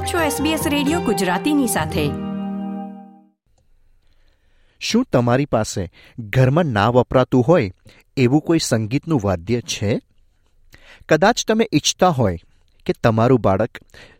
આપ 0.00 0.06
છો 0.06 0.44
SBS 0.44 0.68
radio 0.68 1.00
ગુજરાતીની 1.00 1.66
સાથે. 1.66 2.10
શું 4.80 5.04
તમારી 5.12 5.46
પાસે 5.46 5.90
ઘરમાં 6.18 6.64
ના 6.64 6.88
વપરાતું 6.88 7.42
હોય 7.42 7.72
એવું 8.16 8.40
કોઈ 8.40 8.58
સંગીતનું 8.58 9.20
વાદ્ય 9.24 9.60
છે? 9.60 10.00
કદાચ 11.08 11.46
તમે 11.46 11.68
ઈચ્છતા 11.72 12.08
હોય 12.08 12.38
કે 12.86 12.92
તમારું 13.04 13.40
બાળક 13.40 13.78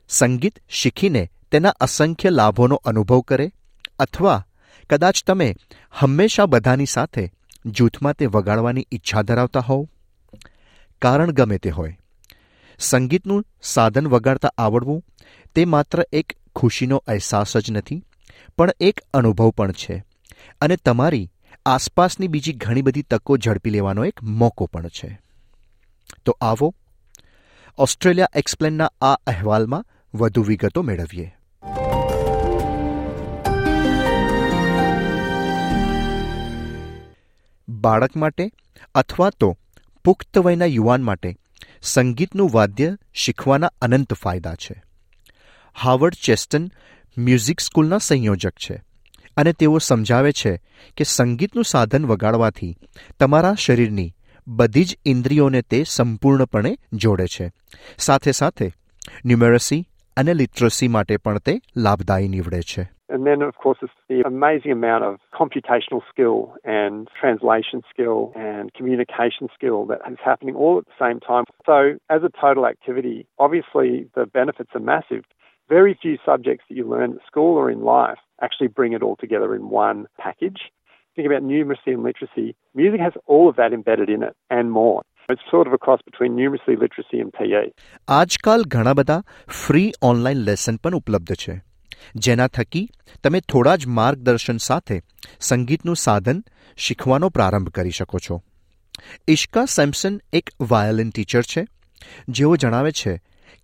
સંગીત 0.08 0.58
શીખીને 0.68 1.30
તેના 1.52 1.68
અસંખ્ય 1.68 2.30
લાભોનો 2.30 2.76
અનુભવ 2.84 3.20
કરે, 3.20 3.50
અથવા 3.98 4.46
કદાચ 4.90 5.24
તમે 5.24 5.54
હંમેશા 5.90 6.46
બધાની 6.46 6.86
સાથે 6.86 7.32
જૂથમાં 7.66 8.12
તે 8.12 8.26
વગાડવાની 8.26 8.86
ઈચ્છા 8.92 9.22
ધરાવતા 9.22 9.60
હોવ? 9.60 9.88
કારણ 11.02 11.30
ગમે 11.30 11.58
તે 11.58 11.70
હોય. 11.70 11.96
સંગીતનું 12.78 13.44
સાધન 13.62 14.08
વગાડતા 14.08 14.52
આવડવું 14.58 15.04
તે 15.54 15.64
માત્ર 15.64 16.06
એક 16.12 16.32
ખુશીનો 16.56 17.04
અહેસાસ 17.06 17.56
જ 17.56 17.70
નથી, 17.70 18.04
પણ 18.58 18.70
એક 18.80 19.00
અનુભવ 19.14 19.50
પણ 19.50 19.72
છે. 19.72 20.04
અને 20.60 20.76
તમારી 20.76 21.30
આસપાસની 21.66 22.28
બીજી 22.28 22.52
ઘણી 22.52 22.82
બધી 22.82 23.02
તકો 23.02 23.36
ઝડપી 23.36 23.70
લેવાનો 23.70 24.04
એક 24.04 24.22
મોકો 24.22 24.66
પણ 24.66 24.88
છે. 24.88 25.20
તો 26.24 26.38
આવો, 26.40 26.74
ઓસ્ટ્રેલિયા 27.78 28.28
એક્સપ્લેનના 28.34 28.90
આ 29.00 29.14
અહેવાલમાં 29.14 29.84
વધુ 30.14 30.42
વિગતો 30.42 30.82
મેળવીએ. 30.82 31.34
બાળક 37.68 38.16
માટે 38.16 38.50
અથવા 38.94 39.30
તો 39.30 39.58
પુખ્ત 40.04 40.38
વયના 40.38 40.64
યુવાન 40.64 41.02
માટે 41.02 41.36
સંગીતનું 41.82 42.50
વાદ્ય 42.52 42.96
શીખવાના 43.14 43.72
અનંત 43.82 44.14
ફાયદા 44.14 44.54
છે. 44.54 44.82
હાવર્ડ 45.76 46.22
ચેસ્ટન 46.22 46.70
મ્યુઝિક 47.16 47.60
સ્કૂલના 47.60 47.98
સંયોજક 47.98 48.56
છે 48.66 48.76
અને 49.36 49.52
તેઓ 49.52 49.78
સમજાવે 49.80 50.32
છે 50.32 50.52
કે 50.96 51.04
સંગીતનું 51.06 51.64
સાધન 51.64 52.06
વગાડવાથી 52.06 52.72
તમારા 53.18 53.54
શરીરની 53.58 54.10
બધી 54.46 54.84
જ 54.84 54.98
ઇન્દ્રિયોને 55.06 55.62
તે 55.62 55.82
સંપૂર્ણપણે 55.88 56.72
જોડે 57.04 57.26
છે 57.26 57.50
સાથે 57.98 58.32
સાથે 58.32 58.72
ન્યુમેરસી 59.24 59.82
અને 60.16 60.32
લિટરસી 60.34 60.88
માટે 60.88 61.18
પણ 61.18 61.38
તે 61.40 61.60
લાભદાયી 61.76 62.28
નીવડે 62.28 62.62
છે 62.72 62.86
And 63.10 63.26
then, 63.26 63.42
of 63.42 63.56
course, 63.56 63.78
it's 63.82 63.92
the 64.08 64.22
amazing 64.24 64.70
amount 64.70 65.02
of 65.04 65.14
computational 65.34 66.02
skill 66.08 66.54
and 66.64 67.08
translation 67.20 67.82
skill 67.90 68.32
and 68.36 68.72
communication 68.72 69.48
skill 69.52 69.84
that 69.86 70.00
is 70.08 70.20
happening 70.24 70.54
all 70.54 70.78
at 70.78 70.86
the 70.86 70.98
same 71.00 71.18
time. 71.20 71.44
So, 71.66 71.78
as 72.08 72.22
a 72.22 72.30
total 72.40 72.66
activity, 72.66 73.26
obviously 73.36 74.08
the 74.14 74.26
benefits 74.26 74.70
are 74.76 74.86
massive. 74.94 75.24
Very 75.69 75.93
few 76.01 76.15
subjects 76.25 76.65
that 76.67 76.75
you 76.75 76.85
learn 76.87 77.13
at 77.13 77.25
school 77.27 77.53
or 77.57 77.67
in 77.71 77.81
life 77.81 78.21
actually 78.41 78.67
bring 78.69 78.93
it 78.93 79.01
all 79.01 79.15
together 79.15 79.49
in 79.55 79.63
one 79.75 79.99
package. 80.19 80.59
Think 81.17 81.27
about 81.27 81.43
numeracy 81.43 81.91
and 81.95 82.03
literacy. 82.03 82.47
Music 82.75 82.99
has 82.99 83.13
all 83.27 83.45
of 83.49 83.55
that 83.55 83.73
embedded 83.73 84.09
in 84.09 84.21
it 84.23 84.35
and 84.51 84.71
more. 84.71 85.01
It's 85.29 85.45
sort 85.49 85.67
of 85.67 85.73
a 85.73 85.77
cross 85.77 86.01
between 86.05 86.35
numeracy, 86.35 86.73
literacy, 86.77 87.19
and 87.19 87.31
PE. 87.37 87.63
આજકાલ 88.07 88.65
ઘણા 88.73 88.93
બધા 88.99 89.21
free 89.61 89.85
online 90.09 90.43
lesson 90.49 90.75
પણ 90.83 90.97
ઉપલબ્ધ 90.99 91.37
છે 91.43 91.55
જેના 92.25 92.47
થકી 92.57 92.83
તમે 93.23 93.41
થોડા 93.53 93.77
જ 93.77 93.93
માર્ગદર્શન 93.99 94.59
સાથે 94.67 94.97
સંગીતનું 95.49 96.01
સાધન 96.05 96.43
શીખવાનો 96.77 97.29
પ્રારંભ 97.37 97.71
કરી 97.77 97.95
શકો 97.99 98.21
છો 98.27 98.37
ઇશ્કા 99.35 99.65
સેમ્સન 99.77 100.19
એક 100.39 100.53
વાયોલિન 100.73 101.15
ટીચર 101.15 101.45
છે 101.53 101.65
જેઓ 102.37 102.53
જણાવે 102.63 102.91
છે 103.01 103.15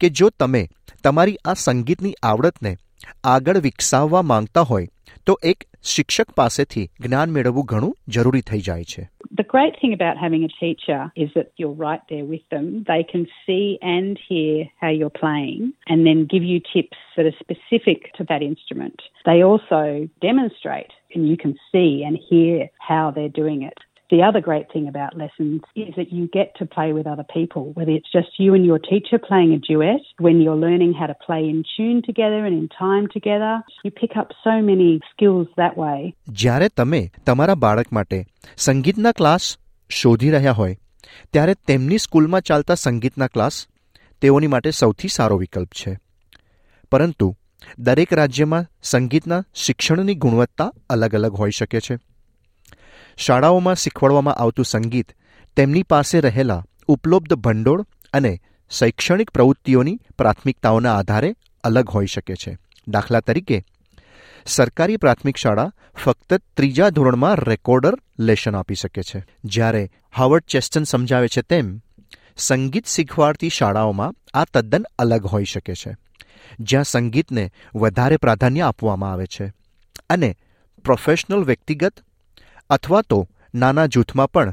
કે 0.01 0.09
જો 0.21 0.31
તમે 0.43 0.63
તમારી 1.06 1.38
આ 1.44 1.52
સંગીતની 1.60 2.14
આવડતને 2.22 2.72
આગળ 3.32 3.58
વિકસાવવા 3.64 4.22
માંગતા 4.30 4.64
હોય 4.70 4.86
તો 5.26 5.34
એક 5.50 5.66
શિક્ષક 5.90 6.32
પાસેથી 6.36 6.86
જ્ઞાન 7.04 7.34
મેળવવું 7.34 7.68
ઘણું 7.72 7.92
જરૂરી 8.14 8.46
થઈ 8.50 8.64
જાય 8.68 8.88
છે 8.92 9.04
The 9.40 9.46
great 9.54 9.76
thing 9.80 9.92
about 9.92 10.16
having 10.16 10.44
a 10.44 10.52
teacher 10.60 10.98
is 11.24 11.30
that 11.34 11.48
you're 11.58 11.78
right 11.86 12.04
there 12.10 12.24
with 12.24 12.44
them. 12.54 12.66
They 12.90 13.02
can 13.12 13.24
see 13.44 13.78
and 13.94 14.20
hear 14.28 14.54
how 14.82 14.92
you're 14.98 15.16
playing 15.22 15.62
and 15.88 16.06
then 16.06 16.20
give 16.34 16.44
you 16.52 16.58
tips 16.72 17.00
that 17.16 17.28
are 17.30 17.38
specific 17.40 18.12
to 18.18 18.26
that 18.30 18.42
instrument. 18.50 19.02
They 19.24 19.38
also 19.42 19.82
demonstrate 20.20 20.92
and 21.14 21.28
you 21.30 21.36
can 21.36 21.54
see 21.72 21.90
and 22.06 22.24
hear 22.30 22.70
how 22.90 23.04
they're 23.10 23.36
doing 23.42 23.62
it. 23.62 23.78
The 24.09 24.21
other 24.23 24.41
great 24.41 24.65
thing 24.73 24.87
about 24.87 25.13
lessons 25.17 25.61
is 25.75 25.91
that 25.95 26.09
you 26.11 26.23
get 26.33 26.49
to 26.57 26.65
play 26.65 26.91
with 26.91 27.07
other 27.07 27.23
people, 27.23 27.63
whether 27.73 27.91
it's 27.91 28.11
just 28.11 28.39
you 28.39 28.53
and 28.53 28.65
your 28.65 28.79
teacher 28.79 29.17
playing 29.17 29.53
a 29.53 29.59
duet, 29.59 30.09
when 30.19 30.41
you're 30.41 30.59
learning 30.65 30.91
how 30.93 31.07
to 31.07 31.15
play 31.27 31.39
in 31.45 31.63
tune 31.71 32.01
together 32.01 32.41
and 32.45 32.55
in 32.57 32.67
time 32.81 33.07
together. 33.07 33.53
You 33.85 33.91
pick 33.91 34.17
up 34.17 34.35
so 34.43 34.55
many 34.61 34.89
skills 35.11 35.47
that 35.57 35.77
way. 35.77 36.13
જ્યારે 36.33 36.69
તમે 36.77 37.01
તમારા 37.25 37.55
બાળક 37.55 37.93
માટે 37.93 38.25
સંગીતના 38.57 39.11
class 39.11 39.49
શોધી 39.89 40.29
રહ્યા 40.29 40.51
હોય 40.51 40.75
ત્યારે 41.33 41.55
તેમની 41.67 41.97
સ્કૂલમાં 41.97 42.41
ચાલતા 42.41 42.75
સંગીતના 42.75 43.27
ક્લાસ 43.27 43.65
તેઓની 44.21 44.47
માટે 44.47 44.71
સૌથી 44.71 45.07
સારો 45.07 45.37
વિકલ્પ 45.37 45.81
છે 45.81 45.97
પરંતુ 46.91 47.35
દરેક 47.79 48.13
રાજ્યમાં 48.13 48.71
સંગીતના 48.81 49.43
શિક્ષણની 49.55 50.15
ગુણવત્તા 50.15 50.73
અલગ 50.89 51.15
અલગ 51.15 51.35
હોઈ 51.39 51.51
શકે 51.51 51.79
છે 51.79 51.97
શાળાઓમાં 53.16 53.74
શીખવાડવામાં 53.74 54.34
આવતું 54.34 54.64
સંગીત, 54.64 55.12
તેમની 55.56 55.82
પાસે 55.82 56.20
રહેલા 56.20 56.64
ઉપલબ્ધ 56.88 57.34
ભંડોળ 57.34 57.84
અને 58.12 58.40
શૈક્ષણિક 58.70 59.30
પ્રવૃત્તિઓની 59.30 60.00
પ્રાથમિકતાઓના 60.18 60.96
આધારે 60.96 61.34
અલગ 61.64 61.88
હોઈ 61.90 62.06
શકે 62.06 62.34
છે. 62.34 62.58
દાખલા 62.88 63.20
તરીકે, 63.20 63.64
સરકારી 64.46 64.96
પ્રાથમિક 64.96 65.36
શાળા 65.36 65.72
ફક્ત 66.04 66.34
ત્રીજા 66.56 66.90
ધોરણમાં 66.90 67.36
રેકોર્ડર 67.36 67.94
લેશન 68.18 68.56
આપી 68.56 68.74
શકે 68.74 69.02
છે. 69.02 69.24
જ્યારે 69.44 69.90
હાવર્ડ 70.16 70.44
ચેસ્ટન 70.44 70.84
સમજાવે 70.84 71.28
છે 71.28 71.42
તેમ, 71.42 71.80
સંગીત 72.36 72.86
શીખવાડતી 72.86 73.48
શાળાઓમાં 73.48 74.14
આ 74.34 74.44
તદ્દન 74.44 74.84
અલગ 74.98 75.26
હોઈ 75.26 75.44
શકે 75.44 75.74
છે, 75.74 75.96
જ્યાં 76.60 76.84
સંગીતને 76.84 77.50
વધારે 77.74 78.16
પ્રાધાન્ય 78.16 78.60
આપવામાં 78.60 79.12
આવે 79.12 79.26
છે 79.26 79.52
અને 80.10 80.36
પ્રોફેશનલ 80.84 81.44
વ્યક્તિગત 81.44 82.05
અથવા 82.69 83.01
તો 83.09 83.21
નાના 83.55 83.87
જૂથમાં 83.95 84.27
પણ 84.33 84.51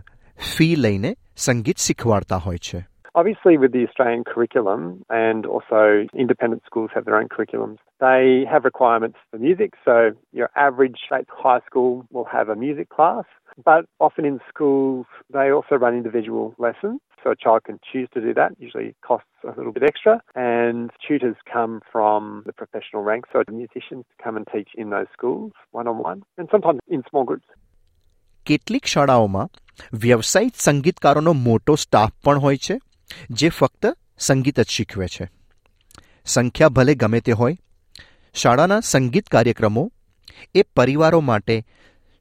ફી 0.52 0.76
લઈને 0.84 1.10
સંગીત 1.36 1.78
શીખવાડતા 1.78 2.36
હોય 2.46 2.58
છે 2.68 2.84
Obviously, 3.14 3.58
with 3.58 3.72
the 3.72 3.84
Australian 3.84 4.22
curriculum 4.22 4.82
and 5.10 5.44
also 5.44 6.06
independent 6.14 6.62
schools 6.64 6.90
have 6.94 7.04
their 7.04 7.16
own 7.16 7.28
curriculums, 7.28 7.78
they 7.98 8.44
have 8.48 8.64
requirements 8.64 9.18
for 9.30 9.38
music. 9.38 9.72
So, 9.84 10.12
your 10.32 10.50
average 10.54 10.98
state 11.06 11.26
high 11.28 11.60
school 11.66 12.06
will 12.12 12.26
have 12.26 12.48
a 12.48 12.54
music 12.54 12.90
class, 12.90 13.24
but 13.64 13.86
often 13.98 14.24
in 14.24 14.38
schools, 14.48 15.06
they 15.32 15.50
also 15.50 15.74
run 15.74 15.94
individual 15.94 16.54
lessons. 16.58 17.00
So, 17.24 17.32
a 17.32 17.36
child 17.36 17.64
can 17.64 17.80
choose 17.90 18.08
to 18.14 18.20
do 18.20 18.32
that, 18.34 18.52
usually 18.60 18.94
costs 19.02 19.26
a 19.42 19.52
little 19.58 19.72
bit 19.72 19.82
extra. 19.82 20.20
And 20.36 20.92
tutors 21.04 21.36
come 21.52 21.80
from 21.90 22.44
the 22.46 22.52
professional 22.52 23.02
ranks, 23.02 23.30
so 23.32 23.42
musicians 23.50 24.04
come 24.22 24.36
and 24.36 24.46
teach 24.54 24.70
in 24.76 24.90
those 24.90 25.06
schools 25.12 25.52
one 25.72 25.88
on 25.88 25.98
one, 25.98 26.22
and 26.36 26.48
sometimes 26.52 26.78
in 26.86 27.02
small 27.10 27.24
groups. 27.24 27.46
કેટલીક 28.45 28.85
શાળાઓમાં 28.85 29.49
વ્યવસાયિક 29.93 30.53
સંગીતકારોનો 30.57 31.33
મોટો 31.33 31.75
staff 31.75 32.11
પણ 32.23 32.39
હોય 32.39 32.57
છે, 32.57 32.79
જે 33.29 33.49
ફક્ત 33.49 33.97
સંગીત 34.19 34.59
જ 34.59 34.65
શીખવે 34.69 35.07
છે. 35.07 35.29
સંખ્યા 36.25 36.69
ભલે 36.69 36.95
ગમે 36.95 37.19
તે 37.19 37.31
હોય, 37.31 37.57
શાળાના 38.33 38.79
સંગીત 38.79 39.27
કાર્યક્રમો 39.27 39.91
એ 40.55 40.61
પરિવારો 40.61 41.19
માટે, 41.19 41.65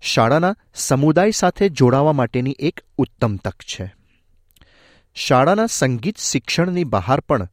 શાળાના 0.02 0.56
સમુદાય 0.74 1.30
સાથે 1.30 1.68
જોડાવા 1.68 2.12
માટેની 2.12 2.56
એક 2.58 2.80
ઉત્તમ 2.98 3.36
તક 3.36 3.62
છે. 3.62 3.94
શાળાના 5.14 5.66
સંગીત 5.66 6.18
શિક્ષણની 6.18 6.84
બહાર 6.84 7.20
પણ 7.20 7.48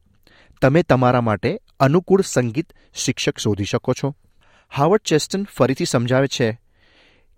તમે 0.62 0.82
તમારા 0.82 1.20
માટે 1.20 1.58
અનુકૂળ 1.80 2.22
સંગીત 2.22 2.72
શિક્ષક 2.94 3.38
શોધી 3.38 3.64
શકો 3.64 3.92
છો. 3.92 4.14
હાવર્ડ 4.74 5.02
ચેસ્ટન 5.02 5.44
ફરીથી 5.44 5.84
સમજાવે 5.84 6.26
છે 6.26 6.60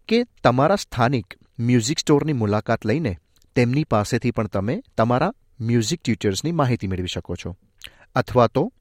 કે 0.08 0.24
તમારા 0.44 0.76
સ્થાનિક 0.76 1.34
મ્યુઝિક 1.58 1.98
સ્ટોરની 1.98 2.32
મુલાકાત 2.32 2.86
લઈને 2.86 3.16
તેમની 3.54 3.84
પાસેથી 3.84 4.30
પણ 4.30 4.46
તમે 4.46 4.82
તમારા 4.98 5.32
મ્યુઝિક 5.60 6.00
ટ્યુટર્સની 6.04 6.52
માહિતી 6.52 6.86
મેળવી 6.86 7.06
શકો 7.06 7.34
છો. 7.34 7.56
અથવા 8.14 8.46
તો 8.46 8.72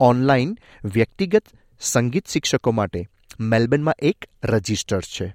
ઓનલાઈન 0.00 0.56
વ્યક્તિગત 0.84 1.42
સંગીત 1.80 2.26
શિક્ષકો 2.26 2.72
માટે 2.72 3.06
મેલબર્નમાં 3.40 3.94
એક 4.02 4.16
રજિસ્ટર 4.44 5.00
છે. 5.00 5.34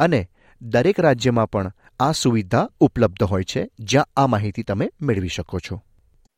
અને 0.00 0.28
દરેક 0.62 1.00
રાજ્યમાં 1.00 1.50
પણ 1.50 1.72
આ 2.00 2.12
સુવિધા 2.12 2.68
ઉપલબ્ધ 2.80 3.22
હોય 3.22 3.42
છે, 3.42 3.68
જ્યાં 3.80 4.04
આ 4.16 4.26
માહિતી 4.26 4.62
તમે 4.62 4.90
મેળવી 5.02 5.28
શકો 5.28 5.58
છો. 5.58 5.82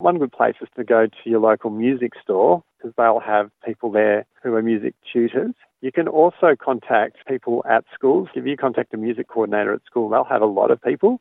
One 0.00 0.16
good 0.16 0.30
place 0.30 0.58
is 0.62 0.68
to 0.78 0.84
go 0.84 1.06
to 1.06 1.30
your 1.30 1.40
local 1.40 1.84
music 1.84 2.12
store 2.22 2.67
because 2.77 2.93
they'll 2.97 3.27
have 3.35 3.45
people 3.67 3.89
there 3.99 4.19
who 4.41 4.49
are 4.57 4.63
music 4.71 4.93
tutors. 5.09 5.55
You 5.85 5.91
can 5.97 6.07
also 6.21 6.49
contact 6.69 7.15
people 7.33 7.55
at 7.75 7.83
schools. 7.97 8.27
If 8.39 8.43
you 8.49 8.55
contact 8.65 8.89
a 8.97 8.99
music 9.07 9.25
coordinator 9.33 9.73
at 9.77 9.83
school, 9.89 10.05
they'll 10.09 10.33
have 10.35 10.45
a 10.49 10.53
lot 10.59 10.69
of 10.73 10.77
people. 10.91 11.11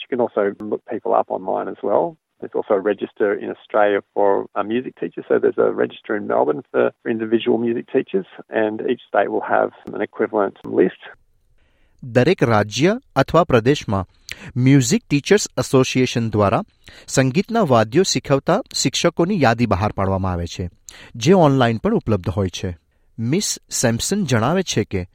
You 0.00 0.08
can 0.12 0.20
also 0.24 0.42
look 0.60 0.82
people 0.94 1.12
up 1.20 1.28
online 1.36 1.68
as 1.74 1.80
well. 1.88 2.04
There's 2.40 2.56
also 2.60 2.74
a 2.74 2.84
register 2.92 3.28
in 3.42 3.48
Australia 3.56 4.00
for 4.12 4.46
uh, 4.54 4.62
music 4.62 4.92
teachers. 5.00 5.24
So 5.28 5.34
there's 5.38 5.62
a 5.68 5.70
register 5.84 6.12
in 6.14 6.26
Melbourne 6.26 6.62
for, 6.70 6.84
for 7.02 7.08
individual 7.10 7.56
music 7.66 7.86
teachers, 7.90 8.26
and 8.50 8.76
each 8.92 9.02
state 9.08 9.30
will 9.34 9.46
have 9.56 9.70
an 9.96 10.02
equivalent 10.08 10.56
list. 10.78 11.02
દરેક 12.12 12.42
રાજ્ય 12.42 12.92
અથવા 13.16 13.42
પ્રદેશમાં 13.44 14.08
music 14.57 15.03
teachers 15.09 15.47
association 15.57 16.29
દ્વારા 16.29 16.61
સંગીતના 17.07 17.61
વાદ્યો 17.61 18.03
શીખવતા 18.03 18.61
શિક્ષકોની 18.75 19.41
યાદી 19.41 19.65
બહાર 19.65 19.91
પાડવામાં 19.91 20.31
આવે 20.31 20.45
છે, 20.45 20.69
જે 21.15 21.33
ઓનલાઈન 21.33 21.77
પણ 21.77 21.95
ઉપલબ્ધ 21.95 22.29
હોય 22.29 22.49
છે. 22.49 22.77
મિસ 23.19 23.59
સેમસન 23.71 24.23
જણાવે 24.23 24.63
છે 24.63 24.83
કે, 24.83 25.07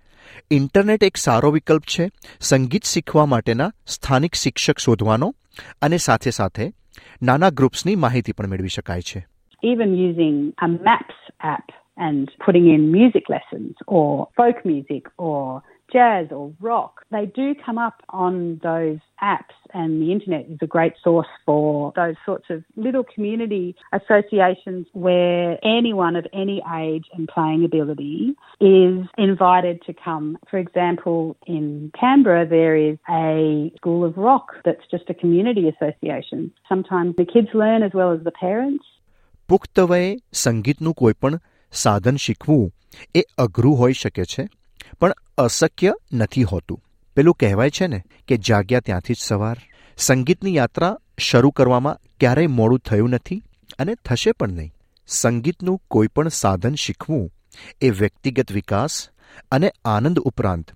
ઇન્ટરનેટ 0.50 1.04
એક 1.04 1.16
સારો 1.16 1.50
વિકલ્પ 1.50 1.82
છે. 1.82 2.10
સંગીત 2.40 2.84
શીખવા 2.84 3.26
માટેના 3.26 3.72
સ્થાનિક 3.86 4.34
શિક્ષક 4.34 4.78
શોધવાનો 4.78 5.34
અને 5.82 5.96
સાથે 5.96 6.30
સાથે 6.30 6.72
નાના 7.22 7.50
ગ્રુપ્સની 7.50 7.96
માહિતી 7.96 8.32
પણ 8.32 8.46
મેળવી 8.46 8.68
શકાય 8.68 9.02
છે. 9.02 9.26
Even 9.62 9.94
using 9.94 10.52
a 10.62 10.68
maps 10.68 11.20
app 11.40 11.72
and 11.98 12.24
putting 12.46 12.66
in 12.74 12.82
music 12.98 13.22
lessons 13.30 13.72
or 13.88 14.24
folk 14.38 14.56
music 14.66 15.02
or 15.18 15.62
jazz 15.93 16.27
or 16.31 16.53
rock, 16.59 17.05
they 17.11 17.25
do 17.25 17.55
come 17.65 17.77
up 17.77 18.01
on 18.09 18.59
those 18.63 18.99
apps, 19.21 19.57
and 19.73 20.01
the 20.01 20.11
internet 20.11 20.45
is 20.49 20.59
a 20.61 20.67
great 20.67 20.93
source 21.03 21.27
for 21.45 21.91
those 21.95 22.15
sorts 22.25 22.47
of 22.49 22.63
little 22.75 23.03
community 23.03 23.75
associations 23.93 24.87
where 24.93 25.57
anyone 25.63 26.15
of 26.15 26.25
any 26.33 26.61
age 26.75 27.05
and 27.13 27.27
playing 27.27 27.65
ability 27.65 28.35
is 28.59 28.97
invited 29.17 29.81
to 29.87 29.93
come. 29.93 30.37
For 30.49 30.57
example, 30.57 31.37
in 31.47 31.91
Canberra, 31.99 32.45
there 32.47 32.75
is 32.75 32.97
a 33.09 33.71
school 33.77 34.05
of 34.05 34.17
rock 34.17 34.47
that's 34.65 34.85
just 34.91 35.09
a 35.09 35.13
community 35.13 35.67
association. 35.73 36.51
Sometimes 36.67 37.15
the 37.15 37.25
kids 37.25 37.49
learn 37.53 37.83
as 37.83 37.93
well 37.93 38.11
as 38.11 38.23
the 38.23 38.31
parents. 38.31 38.85
પુખ્ત 39.49 39.79
વયે 39.79 40.17
સંગીતનું 40.33 40.93
કોઈપણ 40.93 41.37
સાધન 41.71 42.15
શીખવું 42.15 42.71
એ 43.15 43.21
અઘરું 43.37 43.77
હોઈ 43.79 43.93
શકે 43.93 44.25
છે 44.25 44.43
પણ 44.99 45.13
અશક્ય 45.38 45.94
નથી 46.12 46.42
હોતું. 46.42 46.82
પેલું 47.16 47.34
કહેવાય 47.34 47.70
છે 47.70 47.86
ને 47.86 48.04
કે 48.28 48.36
જાગ્યા 48.36 48.80
ત્યાંથી 48.80 49.14
જ 49.14 49.16
સવાર. 49.20 49.56
સંગીતની 49.98 50.54
યાત્રા 50.54 50.96
શરૂ 51.18 51.50
કરવામાં 51.50 51.98
ક્યારેય 52.20 52.46
મોડું 52.46 52.78
થયું 52.78 53.10
નથી 53.10 53.42
અને 53.78 53.94
થશે 53.94 54.32
પણ 54.32 54.48
નહીં. 54.48 54.72
સંગીતનું 55.06 55.82
કોઈપણ 55.90 56.28
સાધન 56.28 56.74
શીખવું 56.74 57.32
એ 57.80 57.90
વ્યક્તિગત 57.90 58.52
વિકાસ 58.52 59.08
અને 59.50 59.72
આનંદ 59.84 60.18
ઉપરાંત 60.18 60.70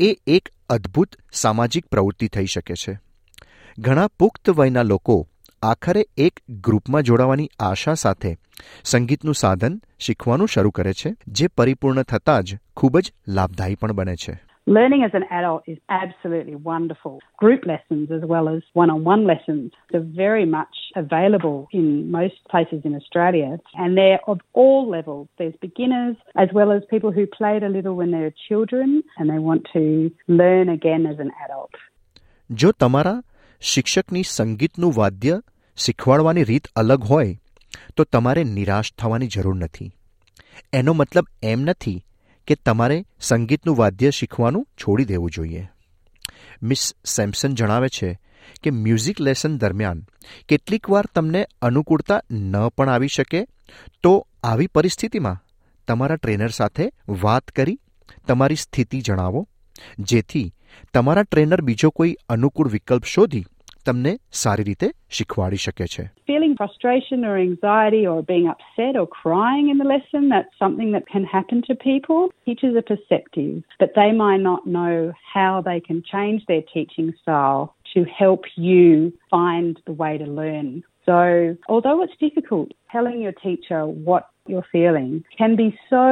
એ 0.00 0.16
એક 0.26 0.48
અદ્ભુત 0.70 1.16
સામાજિક 1.32 1.86
પ્રવૃત્તિ 1.86 2.28
થઈ 2.28 2.46
શકે 2.46 2.74
છે. 2.74 2.98
ઘણા 3.78 4.06
પુખ્ત 4.06 4.50
વયના 4.50 4.82
લોકો 4.82 5.28
આખરે 5.64 6.06
એક 6.18 6.40
ગ્રુપમાં 6.60 7.02
જોડાવાની 7.02 7.50
આશા 7.62 7.94
સાથે 7.94 8.32
સંગીતનું 8.84 9.40
સાધન 9.40 9.76
શીખવાનું 9.98 10.52
શરૂ 10.54 10.70
કરે 10.70 10.96
છે 11.02 11.14
જે 11.32 11.52
પરિપૂર્ણ 11.56 12.08
થતાં 12.08 12.42
જ 12.42 12.58
ખૂબ 12.76 12.98
જ 12.98 13.14
લાભદાયી 13.28 13.80
પણ 13.80 13.92
બને 13.92 14.16
છે 14.16 14.36
Learning 14.66 15.02
as 15.04 15.10
an 15.12 15.24
adult 15.30 15.62
is 15.66 15.78
absolutely 15.90 16.54
wonderful. 16.56 17.20
Group 17.38 17.66
lessons 17.66 18.10
as 18.10 18.22
well 18.22 18.48
as 18.48 18.62
one 18.72 18.90
on 18.90 19.04
one 19.04 19.26
lessons 19.26 19.72
are 19.92 20.00
very 20.00 20.46
much 20.46 20.76
available 20.96 21.68
in 21.70 22.10
most 22.10 22.38
places 22.48 22.80
in 22.84 22.94
Australia 22.94 23.50
and 23.74 23.98
they're 23.98 24.22
of 24.26 24.38
all 24.54 24.88
levels. 24.90 25.28
There's 25.38 25.58
beginners 25.60 26.16
as 26.34 26.48
well 26.52 26.72
as 26.72 26.82
people 26.84 27.12
who 27.12 27.26
played 27.38 27.62
a 27.62 27.68
little 27.68 27.94
when 27.94 28.10
they 28.10 28.18
were 28.18 28.34
children 28.48 29.02
and 29.18 29.28
they 29.28 29.38
want 29.38 29.68
to 29.74 29.84
learn 30.32 30.68
again 30.70 31.04
as 31.06 31.18
an 31.18 31.32
adult. 31.44 31.74
જો 32.50 32.72
તમારા 32.72 33.16
શિક્ષકની 33.62 34.22
સંગીતનું 34.28 34.92
વાદ્ય 34.94 35.40
શીખવાડવાની 35.76 36.44
રીત 36.44 36.66
અલગ 36.76 37.04
હોય, 37.04 37.40
તો 37.96 38.04
તમારે 38.04 38.44
નિરાશ 38.44 38.92
થવાની 38.98 39.26
જરૂર 39.26 39.56
નથી. 39.56 39.92
એનો 40.72 40.92
મતલબ 40.92 41.26
એમ 41.42 41.60
નથી 41.60 42.04
કે 42.46 42.54
તમારે 42.54 43.04
સંગીતનું 43.20 43.76
વાદ્ય 43.76 44.10
શીખવાનું 44.10 44.64
છોડી 44.64 45.04
દેવું 45.04 45.30
જોઈએ. 45.30 45.70
મિસ 46.62 46.94
સેમસન 47.06 47.54
જણાવે 47.54 47.88
છે 47.88 48.18
કે 48.62 48.70
મ્યુઝિક 48.70 49.20
લેસન 49.20 49.56
દરમિયાન 49.56 50.04
કેટલીક 50.48 50.90
વાર 50.90 51.06
તમને 51.14 51.46
અનુકૂળતા 51.62 52.22
ન 52.30 52.68
પણ 52.68 52.88
આવી 52.88 53.08
શકે, 53.08 53.46
તો 54.02 54.28
આવી 54.42 54.66
પરિસ્થિતિમાં 54.66 55.42
તમારા 55.88 56.16
ટ્રેનર 56.16 56.48
સાથે 56.48 56.92
વાત 57.08 57.50
કરી, 57.50 57.78
તમારી 58.28 58.56
સ્થિતિ 58.56 59.00
જણાવો, 59.00 59.48
જેથી 59.98 60.54
તમારા 60.94 61.22
ટ્રેનર 61.22 61.60
બીજો 61.60 61.90
કોઈ 61.90 62.16
અનુકૂળ 62.28 62.68
વિકલ્પ 62.68 63.04
શોધી 63.04 63.44
તમને 63.85 64.13
સારી 64.41 64.63
રીતે 64.63 64.87
શીખવાડી 65.17 65.59
શકે 65.65 65.85
છે 65.93 66.03
Feeling 66.31 66.53
frustration 66.59 67.19
or 67.29 67.35
anxiety 67.49 68.01
or 68.11 68.17
being 68.31 68.47
upset 68.53 68.93
or 69.01 69.07
crying 69.21 69.69
in 69.71 69.77
the 69.81 69.87
lesson, 69.93 70.23
that's 70.33 70.59
something 70.63 70.89
that 70.95 71.05
can 71.13 71.23
happen 71.35 71.59
to 71.69 71.75
people. 71.89 72.19
Teachers 72.49 72.75
are 72.81 72.87
perceptive, 72.91 73.55
but 73.81 73.95
they 73.99 74.11
might 74.23 74.43
not 74.49 74.61
know 74.75 74.95
how 75.35 75.53
they 75.69 75.79
can 75.87 75.99
change 76.13 76.41
their 76.51 76.63
teaching 76.75 77.09
style 77.21 77.63
to 77.93 78.03
help 78.21 78.43
you 78.69 78.85
find 79.35 79.73
the 79.87 79.95
way 80.03 80.13
to 80.23 80.27
learn. 80.41 80.69
So, 81.07 81.19
although 81.67 81.99
it's 82.03 82.17
difficult, 82.19 82.69
telling 82.91 83.17
your 83.25 83.35
teacher 83.47 83.81
what 83.87 84.25
you're 84.45 84.69
feeling 84.71 85.23
can 85.35 85.55
be 85.55 85.69
so 85.89 86.07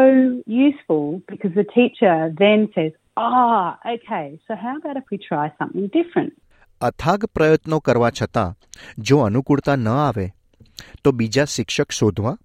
useful 0.45 1.21
because 1.27 1.53
the 1.53 1.67
teacher 1.79 2.33
then 2.45 2.69
says, 2.73 2.91
Ah, 3.17 3.79
okay, 3.95 4.39
so 4.47 4.55
how 4.55 4.77
about 4.77 4.97
if 4.97 5.03
we 5.11 5.17
try 5.29 5.45
something 5.59 5.87
different? 5.99 6.33
અથાગ 6.82 7.24
પ્રયત્નો 7.24 7.78
કરવા 7.78 8.10
છતાં 8.10 8.56
જો 8.98 9.18
અનુકૂળતા 9.18 9.76
ન 9.76 9.88
આવે, 9.88 10.30
તો 11.04 11.12
બીજા 11.12 11.44
શિક્ષક 11.44 11.90
શોધવા? 11.90 12.36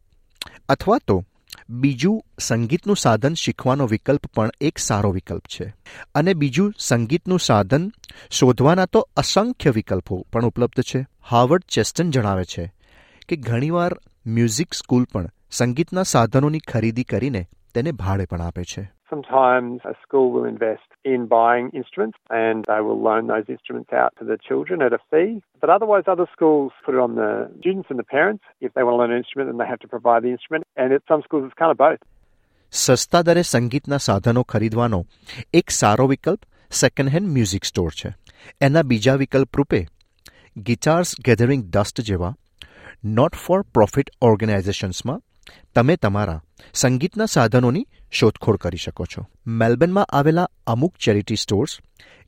અથવા 0.69 0.97
તો 1.07 1.23
બીજું 1.69 2.23
સંગીતનું 2.39 2.97
સાધન 2.97 3.33
શીખવાનો 3.33 3.87
વિકલ્પ 3.87 4.27
પણ 4.35 4.49
એક 4.61 4.77
સારો 4.77 5.11
વિકલ્પ 5.11 5.41
છે. 5.47 5.73
અને 6.15 6.33
બીજું 6.33 6.73
સંગીતનું 6.77 7.39
સાધન 7.39 7.91
શોધવાના 8.29 8.85
તો 8.85 9.09
અસંખ્ય 9.17 9.69
વિકલ્પો 9.69 10.25
પણ 10.33 10.45
ઉપલબ્ધ 10.45 10.81
છે. 10.81 11.05
હાર્વર્ડ 11.23 11.63
ચેસ્ટન 11.63 12.11
જણાવે 12.11 12.45
છે 12.45 12.73
કે 13.29 13.35
ઘણીવાર 13.35 13.91
મ્યુઝિક 14.27 14.73
સ્કૂલ 14.73 15.03
પણ 15.13 15.29
સંગીતના 15.51 16.03
સાધનોની 16.03 16.59
ખરીદી 16.59 17.03
કરીને 17.03 17.45
તેને 17.73 17.91
ભાડે 17.91 18.25
પણ 18.25 18.41
આપે 18.41 18.63
છે. 18.63 18.81
Sometimes 18.81 19.79
a 19.85 19.95
school 20.03 20.27
will 20.35 20.47
invest 20.53 20.86
in 21.06 21.26
buying 21.26 21.70
instruments 21.70 22.18
and 22.30 22.64
they 22.66 22.80
will 22.80 23.00
loan 23.00 23.26
those 23.26 23.48
instruments 23.48 23.92
out 23.92 24.12
to 24.18 24.24
the 24.24 24.38
children 24.38 24.82
at 24.82 24.92
a 24.92 25.00
fee. 25.10 25.42
But 25.60 25.70
otherwise, 25.70 26.04
other 26.06 26.28
schools 26.32 26.72
put 26.84 26.94
it 26.94 27.00
on 27.00 27.16
the 27.16 27.50
students 27.58 27.88
and 27.90 27.98
the 27.98 28.08
parents. 28.16 28.44
If 28.60 28.74
they 28.74 28.82
want 28.82 28.94
to 28.94 28.98
learn 28.98 29.12
an 29.12 29.18
instrument, 29.18 29.50
then 29.50 29.58
they 29.58 29.66
have 29.66 29.80
to 29.80 29.88
provide 29.88 30.22
the 30.22 30.30
instrument. 30.30 30.64
And 30.76 30.92
at 30.92 31.02
some 31.08 31.22
schools, 31.22 31.44
it's 31.46 31.58
kind 31.58 31.72
of 31.72 31.78
both. 31.78 32.02
સસ્તા 32.72 33.22
દરે 33.22 33.42
સંગીતના 33.44 33.96
સાધનો 34.04 34.42
ખરીદવાનો 34.52 35.00
એક 35.58 35.72
સારો 35.78 36.06
વિકલ્પ 36.12 36.46
second 36.70 37.12
hand 37.14 37.32
music 37.32 37.66
store 37.70 37.90
છે 37.98 38.10
એના 38.68 38.82
બીજા 38.92 39.16
વિકલ્પ 39.22 39.58
રૂપે 39.60 39.80
ગિટાર્સ 40.68 41.12
ગેધરિંગ 41.26 41.64
ડસ્ટ 41.74 42.06
જેવા 42.10 42.32
નોટ 43.18 43.36
ફોર 43.42 43.60
પ્રોફિટ 43.74 44.14
ઓર્ગેનાઇઝેશન્સમાં 44.28 45.20
તમે 45.75 45.95
તમારા 45.95 46.43
સંગીતના 46.73 47.25
સાધનોની 47.25 47.87
શોધખોળ 48.11 48.55
કરી 48.55 48.77
શકો 48.77 49.05
છો. 49.05 49.25
મેલબર્નમાં 49.47 50.05
આવેલા 50.05 50.49
અમુક 50.67 50.95
ચેરિટી 50.97 51.35
સ્ટોર્સ 51.35 51.79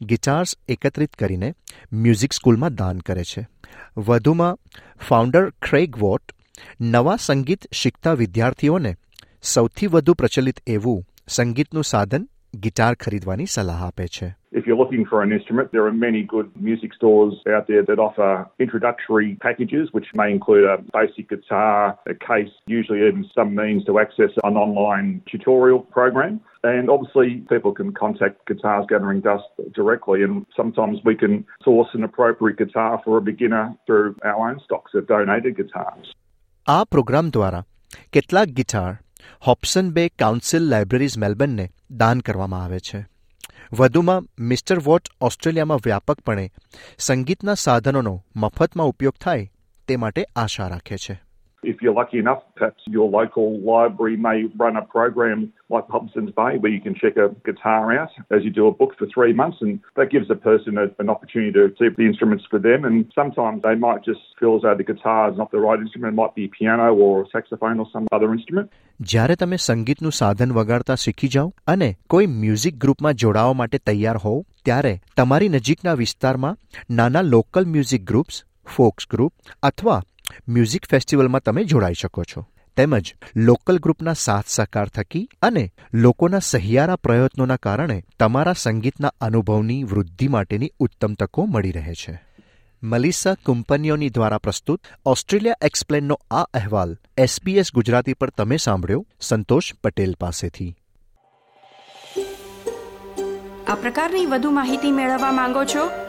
ગિટાર્સ 0.02 0.58
એકત્રિત 0.68 1.14
કરીને 1.14 1.54
મ્યુઝિક 1.94 2.34
સ્કૂલમાં 2.34 2.76
દાન 2.76 3.00
કરે 3.00 3.24
છે. 3.24 3.48
વધુમાં 3.98 4.58
ફાઉન્ડર 5.08 5.50
ક્રેગ 5.50 5.98
વોટ 5.98 6.32
નવા 6.82 7.16
સંગીત 7.16 7.68
શીખતા 7.74 8.14
વિદ્યાર્થીઓને 8.14 8.96
સૌથી 9.44 9.88
વધુ 9.88 10.14
પ્રચલિત 10.14 10.60
એવું 10.68 11.06
સંગીતનું 11.28 11.84
સાધન 11.84 12.30
ગિટાર 12.65 12.95
ખરીદવાની 13.05 13.47
સલાહ 13.55 13.81
આપે 13.87 14.07
છે 14.17 14.29
If 14.59 14.67
you're 14.67 14.81
looking 14.81 15.05
for 15.05 15.19
an 15.23 15.33
instrument, 15.33 15.73
there 15.73 15.85
are 15.85 15.93
many 15.93 16.23
good 16.23 16.49
music 16.67 16.95
stores 16.95 17.35
out 17.55 17.67
there 17.67 17.83
that 17.83 17.99
offer 17.99 18.47
introductory 18.61 19.35
packages, 19.47 19.89
which 19.91 20.09
may 20.15 20.31
include 20.31 20.65
a 20.65 20.77
basic 20.93 21.29
guitar, 21.29 21.99
a 22.07 22.15
case, 22.15 22.53
usually 22.69 23.01
even 23.09 23.25
some 23.35 23.51
means 23.57 23.85
to 23.87 23.99
access 23.99 24.31
an 24.45 24.57
online 24.57 25.09
tutorial 25.31 25.81
program. 25.97 26.41
And 26.63 26.89
obviously, 26.89 27.31
people 27.53 27.73
can 27.73 27.93
contact 27.93 28.47
Guitars 28.47 28.87
Gathering 28.89 29.23
Dust 29.23 29.51
directly, 29.75 30.23
and 30.23 30.47
sometimes 30.57 30.99
we 31.05 31.17
can 31.17 31.45
source 31.65 31.91
an 31.93 32.05
appropriate 32.05 32.57
guitar 32.57 33.03
for 33.05 33.19
a 33.19 33.21
beginner 33.21 33.67
through 33.87 34.17
our 34.25 34.41
own 34.49 34.61
stocks 34.67 34.93
of 34.95 35.03
donated 35.09 35.57
guitars. 35.57 36.07
આ 36.67 36.79
programme 36.85 37.27
દ્વારા 37.37 37.61
કેટલાક 38.15 38.51
guitar 38.59 38.93
હોપ્સન 39.48 39.92
બે 39.92 40.10
council 40.10 40.64
libraries 40.64 41.18
મેલબર્નને 41.18 41.72
દાન 41.92 42.20
કરવામાં 42.20 42.64
આવે 42.64 42.80
છે. 42.80 43.06
વધુમાં, 43.74 44.24
mister 44.40 44.80
vote 44.80 45.08
ઓસ્ટ્રેલિયામાં 45.22 45.80
વ્યાપકપણે 45.86 46.52
સંગીતના 46.98 47.54
સાધનોનો 47.54 48.26
મફતમાં 48.36 48.88
ઉપયોગ 48.88 49.14
થાય 49.22 49.52
તે 49.88 49.96
માટે 49.96 50.26
આશા 50.36 50.68
રાખે 50.68 50.98
છે. 50.98 51.29
If 51.63 51.81
you're 51.81 51.95
lucky 51.95 52.19
enough, 52.19 52.43
perhaps 52.57 52.83
your 52.87 53.09
local 53.11 53.59
library 53.61 54.17
may 54.19 54.39
run 54.57 54.77
a 54.77 54.83
program 54.83 55.53
like 55.71 55.87
Hobson's 55.89 56.33
Bay 56.33 56.59
where 56.59 56.71
you 56.71 56.81
can 56.81 56.95
check 56.95 57.17
a 57.17 57.29
guitar 57.47 57.91
out 57.99 58.11
as 58.31 58.45
you 58.45 58.51
do 58.51 58.67
a 58.67 58.73
book 58.73 58.93
for 58.99 59.07
three 59.07 59.33
months, 59.33 59.59
and 59.63 59.81
that 59.97 60.11
gives 60.11 60.29
a 60.31 60.35
person 60.35 60.77
a, 60.77 60.87
an 60.99 61.09
opportunity 61.09 61.53
to 61.53 61.65
see 61.79 61.89
the 61.89 62.07
instruments 62.11 62.45
for 62.51 62.59
them. 62.59 62.85
And 62.85 63.11
sometimes 63.15 63.63
they 63.63 63.75
might 63.77 64.05
just 64.05 64.21
feel 64.39 64.57
as 64.57 64.63
though 64.63 64.77
the 64.77 64.85
guitar 64.85 65.31
is 65.31 65.39
not 65.39 65.51
the 65.53 65.63
right 65.67 65.81
instrument, 65.81 66.13
it 66.13 66.19
might 66.23 66.35
be 66.35 66.49
piano 66.49 66.89
or 66.95 67.27
saxophone 67.33 67.81
or 67.81 67.89
some 67.95 68.07
other 68.13 68.31
instrument. 68.37 68.69
જ્યારે 69.13 69.37
તમે 69.37 69.57
સંગીતનું 69.63 70.11
સાધન 70.19 70.53
વગાડતા 70.57 70.95
શીખી 71.05 71.29
જાઓ 71.29 71.49
અને 71.67 71.89
કોઈ 72.09 72.27
music 72.41 72.77
ગ્રુપમાં 72.79 73.15
જોડાવા 73.23 73.61
માટે 73.61 73.79
તૈયાર 73.89 74.19
હોવ 74.25 74.41
ત્યારે 74.65 74.93
તમારી 75.17 75.49
નજીકના 75.49 75.95
વિસ્તારમાં 75.95 76.61
નાના 77.01 77.29
local 77.35 77.65
music 77.67 78.05
groups 78.05 78.45
folks 78.77 79.09
group 79.11 79.33
અથવા 79.63 80.03
મ્યુઝિક 80.48 80.90
ફેસ્ટિવલમાં 80.90 81.42
તમે 81.42 81.64
જોડાઈ 81.64 81.94
શકો 81.94 82.24
છો. 82.24 82.46
તેમજ 82.78 83.16
લોકલ 83.36 83.78
ગ્રુપના 83.78 84.14
સાથ 84.14 84.44
સહકાર 84.48 84.88
થકી 84.88 85.30
અને 85.42 85.72
લોકોના 85.94 86.40
સહિયારા 86.40 86.96
પ્રયત્નોના 86.96 87.56
કારણે 87.56 88.04
તમારા 88.20 88.54
સંગીતના 88.54 89.14
અનુભવની 89.22 89.84
વૃદ્ધિ 89.84 90.28
માટેની 90.28 90.72
ઉત્તમ 90.80 91.14
તકો 91.14 91.46
મળી 91.46 91.72
રહે 91.72 91.94
છે. 91.94 92.22
મલિસા 92.84 93.34
કંપનીઓની 93.34 94.10
દ્વારા 94.10 94.38
પ્રસ્તુત 94.38 94.82
ઓસ્ટ્રેલિયા 95.06 95.56
એક્સપ્લેનનો 95.62 96.20
આ 96.32 96.44
અહેવાલ 96.44 96.98
એસબીએસ 97.18 97.74
ગુજરાતી 97.74 98.14
પર 98.14 98.30
તમે 98.30 98.58
સાંભળ્યો, 98.58 99.08
સંતોષ 99.22 99.74
પટેલ 99.84 100.16
પાસેથી. 100.20 100.76
આ 103.68 103.76
પ્રકારની 103.76 104.26
વધુ 104.26 104.52
માહિતી 104.52 104.92
મેળવવા 104.92 105.32
માંગો 105.32 105.64
છો? 105.64 106.09